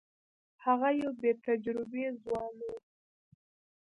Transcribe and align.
هغه 0.65 0.89
یو 1.01 1.11
بې 1.19 1.31
تجربې 1.45 2.05
ځوان 2.23 2.53
وو. 2.67 2.73